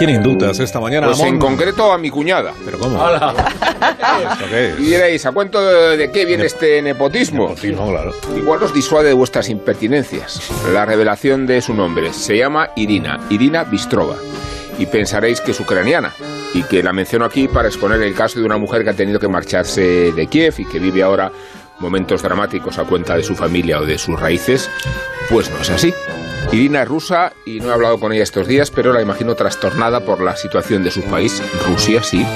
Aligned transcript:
quién 0.00 0.10
indultas 0.16 0.58
esta 0.60 0.80
mañana? 0.80 1.08
Pues 1.08 1.20
en 1.20 1.38
concreto 1.38 1.92
a 1.92 1.98
mi 1.98 2.08
cuñada. 2.08 2.54
¿Pero 2.64 2.78
cómo? 2.78 2.96
¿Esto 3.06 4.44
qué 4.48 4.68
es? 4.70 4.80
Y 4.80 4.84
diréis, 4.84 5.26
¿a 5.26 5.32
cuento 5.32 5.60
de, 5.60 5.98
de 5.98 6.10
qué 6.10 6.24
viene 6.24 6.46
este 6.46 6.80
nepotismo? 6.80 7.50
Nepotismo, 7.50 7.90
claro. 7.90 8.14
Igual 8.34 8.62
os 8.62 8.72
disuade 8.72 9.08
de 9.08 9.14
vuestras 9.14 9.50
impertinencias. 9.50 10.40
La 10.72 10.86
revelación 10.86 11.46
de 11.46 11.60
su 11.60 11.74
nombre 11.74 12.14
se 12.14 12.38
llama 12.38 12.70
Irina, 12.76 13.20
Irina 13.28 13.64
Bistrova. 13.64 14.16
Y 14.78 14.86
pensaréis 14.86 15.42
que 15.42 15.50
es 15.50 15.60
ucraniana. 15.60 16.14
Y 16.54 16.62
que 16.62 16.82
la 16.82 16.94
menciono 16.94 17.26
aquí 17.26 17.46
para 17.46 17.68
exponer 17.68 18.02
el 18.02 18.14
caso 18.14 18.40
de 18.40 18.46
una 18.46 18.56
mujer 18.56 18.82
que 18.84 18.90
ha 18.90 18.94
tenido 18.94 19.20
que 19.20 19.28
marcharse 19.28 20.12
de 20.12 20.26
Kiev 20.28 20.54
y 20.56 20.64
que 20.64 20.78
vive 20.78 21.02
ahora 21.02 21.30
momentos 21.78 22.22
dramáticos 22.22 22.78
a 22.78 22.84
cuenta 22.84 23.16
de 23.16 23.22
su 23.22 23.36
familia 23.36 23.78
o 23.80 23.84
de 23.84 23.98
sus 23.98 24.18
raíces. 24.18 24.70
Pues 25.28 25.50
no 25.50 25.60
es 25.60 25.68
así. 25.68 25.92
Irina 26.52 26.82
es 26.82 26.88
rusa 26.88 27.32
y 27.44 27.60
no 27.60 27.68
he 27.68 27.72
hablado 27.72 28.00
con 28.00 28.12
ella 28.12 28.24
estos 28.24 28.48
días, 28.48 28.72
pero 28.72 28.92
la 28.92 29.00
imagino 29.00 29.36
trastornada 29.36 30.00
por 30.00 30.20
la 30.20 30.34
situación 30.34 30.82
de 30.82 30.90
su 30.90 31.02
país, 31.02 31.40
Rusia, 31.68 32.02
sí, 32.02 32.26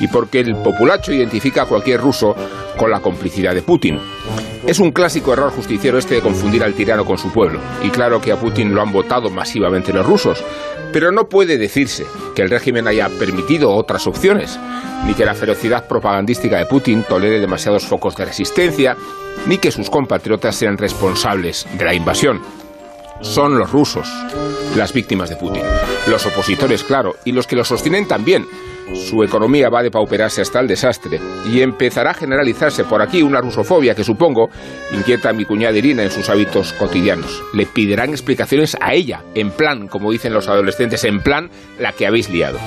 y 0.00 0.08
porque 0.08 0.40
el 0.40 0.56
populacho 0.56 1.12
identifica 1.12 1.62
a 1.62 1.66
cualquier 1.66 2.00
ruso 2.00 2.34
con 2.78 2.90
la 2.90 3.00
complicidad 3.00 3.54
de 3.54 3.60
Putin. 3.60 3.98
Es 4.66 4.78
un 4.78 4.90
clásico 4.90 5.34
error 5.34 5.52
justiciero 5.52 5.98
este 5.98 6.14
de 6.14 6.22
confundir 6.22 6.64
al 6.64 6.72
tirano 6.72 7.04
con 7.04 7.18
su 7.18 7.30
pueblo, 7.30 7.60
y 7.82 7.90
claro 7.90 8.22
que 8.22 8.32
a 8.32 8.40
Putin 8.40 8.74
lo 8.74 8.80
han 8.80 8.90
votado 8.90 9.28
masivamente 9.28 9.92
los 9.92 10.06
rusos, 10.06 10.42
pero 10.90 11.12
no 11.12 11.28
puede 11.28 11.58
decirse 11.58 12.06
que 12.34 12.40
el 12.40 12.48
régimen 12.48 12.88
haya 12.88 13.10
permitido 13.18 13.70
otras 13.74 14.06
opciones, 14.06 14.58
ni 15.04 15.12
que 15.12 15.26
la 15.26 15.34
ferocidad 15.34 15.86
propagandística 15.86 16.56
de 16.56 16.64
Putin 16.64 17.04
tolere 17.06 17.38
demasiados 17.38 17.84
focos 17.84 18.16
de 18.16 18.24
resistencia, 18.24 18.96
ni 19.46 19.58
que 19.58 19.70
sus 19.70 19.90
compatriotas 19.90 20.56
sean 20.56 20.78
responsables 20.78 21.66
de 21.76 21.84
la 21.84 21.92
invasión 21.92 22.40
son 23.20 23.58
los 23.58 23.70
rusos, 23.70 24.08
las 24.76 24.92
víctimas 24.92 25.30
de 25.30 25.36
Putin. 25.36 25.62
Los 26.06 26.26
opositores, 26.26 26.84
claro, 26.84 27.16
y 27.24 27.32
los 27.32 27.46
que 27.46 27.56
lo 27.56 27.64
sostienen 27.64 28.06
también. 28.06 28.46
Su 28.94 29.22
economía 29.22 29.68
va 29.68 29.80
a 29.80 29.82
depauperarse 29.82 30.40
hasta 30.40 30.60
el 30.60 30.66
desastre 30.66 31.20
y 31.46 31.60
empezará 31.60 32.12
a 32.12 32.14
generalizarse 32.14 32.84
por 32.84 33.02
aquí 33.02 33.22
una 33.22 33.40
rusofobia 33.40 33.94
que 33.94 34.02
supongo 34.02 34.48
inquieta 34.92 35.28
a 35.28 35.32
mi 35.34 35.44
cuñada 35.44 35.76
Irina 35.76 36.02
en 36.02 36.10
sus 36.10 36.30
hábitos 36.30 36.72
cotidianos. 36.72 37.42
Le 37.52 37.66
pedirán 37.66 38.10
explicaciones 38.10 38.76
a 38.80 38.94
ella, 38.94 39.22
en 39.34 39.50
plan, 39.50 39.88
como 39.88 40.10
dicen 40.10 40.32
los 40.32 40.48
adolescentes, 40.48 41.04
en 41.04 41.20
plan 41.20 41.50
la 41.78 41.92
que 41.92 42.06
habéis 42.06 42.30
liado. 42.30 42.58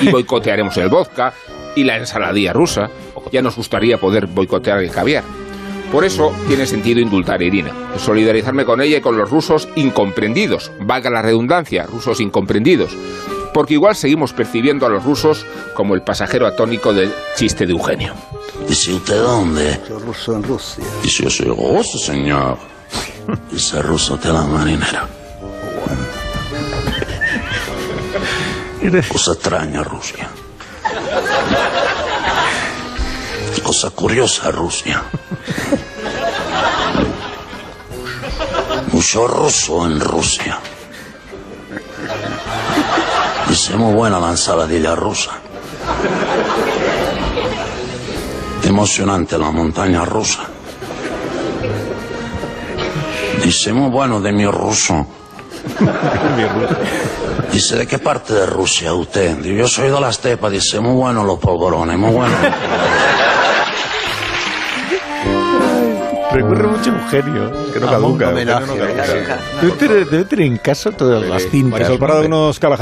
Y 0.00 0.08
boicotearemos 0.08 0.76
el 0.78 0.88
vodka 0.88 1.32
y 1.76 1.84
la 1.84 1.98
ensaladilla 1.98 2.52
rusa. 2.52 2.90
Ya 3.30 3.40
nos 3.40 3.56
gustaría 3.56 3.98
poder 3.98 4.26
boicotear 4.26 4.80
el 4.80 4.90
caviar. 4.90 5.22
Por 5.92 6.04
eso 6.04 6.32
tiene 6.48 6.66
sentido 6.66 7.00
indultar 7.00 7.40
a 7.40 7.44
Irina, 7.44 7.72
solidarizarme 7.98 8.64
con 8.64 8.80
ella 8.80 8.98
y 8.98 9.00
con 9.00 9.16
los 9.16 9.30
rusos 9.30 9.68
incomprendidos, 9.76 10.72
valga 10.80 11.10
la 11.10 11.22
redundancia, 11.22 11.86
rusos 11.86 12.20
incomprendidos, 12.20 12.96
porque 13.52 13.74
igual 13.74 13.94
seguimos 13.94 14.32
percibiendo 14.32 14.86
a 14.86 14.88
los 14.88 15.04
rusos 15.04 15.46
como 15.74 15.94
el 15.94 16.02
pasajero 16.02 16.46
atónico 16.46 16.92
del 16.92 17.12
chiste 17.36 17.66
de 17.66 17.72
Eugenio. 17.72 18.12
¿Dice 18.68 18.92
usted 18.92 19.20
dónde? 19.20 19.80
Soy 19.86 19.98
ruso 20.00 20.34
en 20.34 20.42
Rusia. 20.42 20.84
Dice 21.02 21.24
yo 21.24 21.30
soy 21.30 21.46
ruso, 21.46 21.98
señor. 21.98 22.58
Dice 23.50 23.80
ruso 23.80 24.16
de 24.16 24.32
la 24.32 24.42
marinera. 24.42 25.08
Cosa 29.08 29.32
extraña, 29.32 29.82
Rusia. 29.82 30.28
Cosa 33.62 33.90
curiosa, 33.90 34.50
Rusia. 34.50 35.02
Mucho 38.92 39.26
ruso 39.26 39.86
en 39.86 40.00
Rusia. 40.00 40.58
Dice 43.48 43.76
muy 43.76 43.94
buena 43.94 44.18
la 44.18 44.30
ensaladilla 44.30 44.94
rusa. 44.94 45.32
Emocionante 48.62 49.38
la 49.38 49.50
montaña 49.50 50.04
rusa. 50.04 50.44
Dice 53.42 53.72
muy 53.72 53.90
bueno 53.90 54.20
de 54.20 54.32
mi 54.32 54.46
ruso. 54.46 55.06
Dice, 57.52 57.76
¿de 57.76 57.86
qué 57.86 57.98
parte 57.98 58.34
de 58.34 58.46
Rusia 58.46 58.94
usted? 58.94 59.40
Yo 59.42 59.68
soy 59.68 59.88
de 59.88 60.00
la 60.00 60.10
estepa. 60.10 60.50
Dice, 60.50 60.80
muy 60.80 60.94
bueno 60.94 61.22
los 61.22 61.38
polvorones, 61.38 61.96
muy 61.96 62.10
bueno. 62.10 62.34
Recurre 66.34 66.66
mucho 66.66 66.90
a 66.90 66.98
Eugenio, 66.98 67.52
que 67.72 67.78
no 67.78 67.86
caduca. 67.86 68.32
Debe 68.32 70.24
tener, 70.24 70.40
en 70.40 70.56
casa 70.56 70.90
todas 70.90 71.22
las 71.28 71.44
cintas. 71.44 71.70
Marisol 71.70 71.94
¿no? 71.94 72.00
Parada, 72.00 72.26
unos 72.26 72.58
Callahan 72.58 72.80